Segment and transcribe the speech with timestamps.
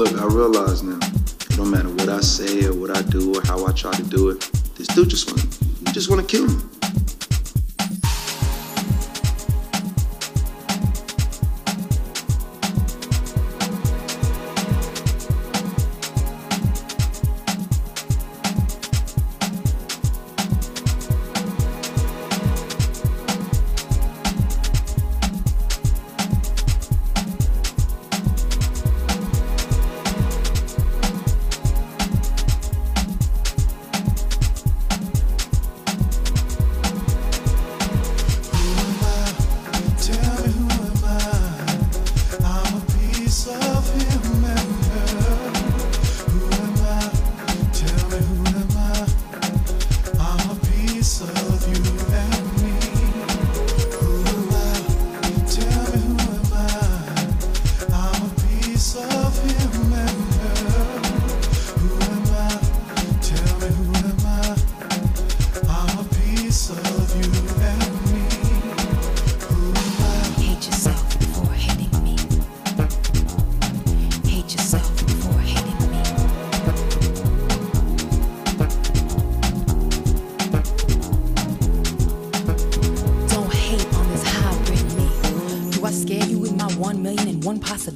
[0.00, 0.98] Look, I realize now,
[1.58, 4.30] no matter what I say or what I do or how I try to do
[4.30, 4.40] it,
[4.74, 6.79] this dude just want just want to kill me.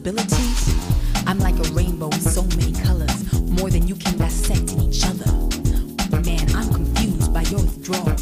[0.04, 1.26] possibilities.
[1.26, 5.04] I'm like a rainbow with so many colors, more than you can dissect in each
[5.04, 5.30] other.
[6.20, 8.16] Man, I'm confused by your withdrawal.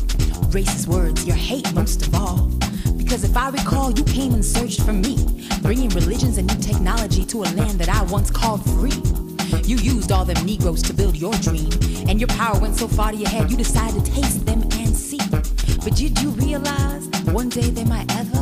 [0.52, 2.50] Racist words, your hate most of all.
[2.96, 7.24] Because if I recall, you came and searched for me, bringing religions and new technology
[7.26, 9.02] to a land that I once called free.
[9.64, 11.72] You used all them Negroes to build your dream,
[12.08, 14.96] and your power went so far to your head, you decided to taste them and
[14.96, 15.20] see.
[15.30, 18.41] But did you realize one day they might ever?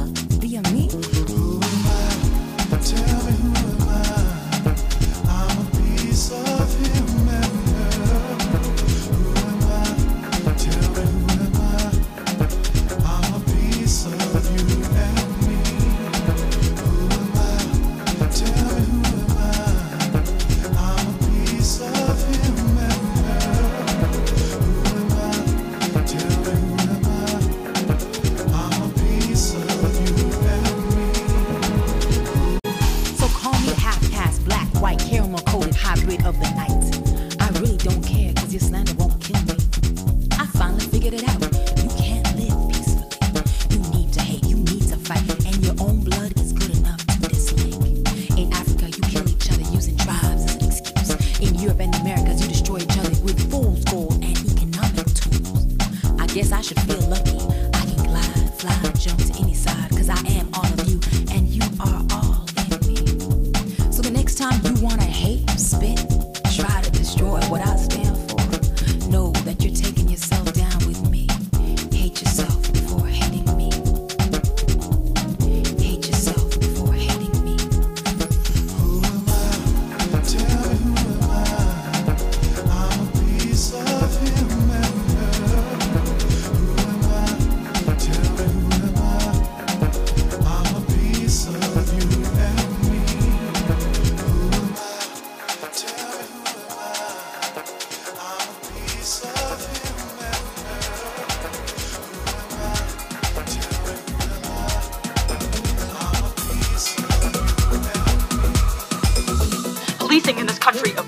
[64.41, 66.20] You wanna hate, spit,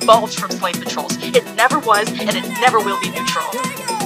[0.03, 1.17] evolved from slave patrols.
[1.23, 3.51] It never was, and it never will be neutral.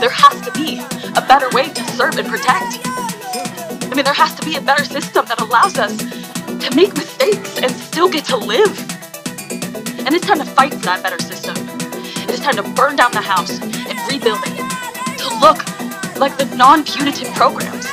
[0.00, 0.78] There has to be
[1.16, 2.80] a better way to serve and protect.
[2.84, 7.58] I mean, there has to be a better system that allows us to make mistakes
[7.58, 8.78] and still get to live.
[10.06, 11.56] And it's time to fight for that better system.
[11.58, 14.56] It is time to burn down the house and rebuild it
[15.18, 15.60] to look
[16.16, 17.86] like the non punitive programs,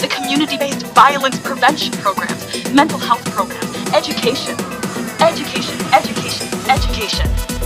[0.00, 4.56] the community based violence prevention programs, mental health programs, education,
[5.20, 7.57] education, education, education.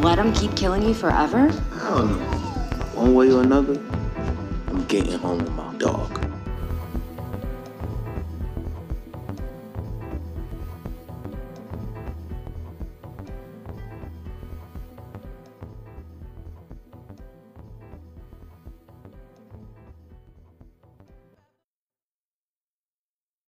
[0.00, 1.52] Let him keep killing you forever?
[1.74, 2.26] I don't know.
[2.94, 3.78] One way or another,
[4.68, 6.19] I'm getting home with my dog.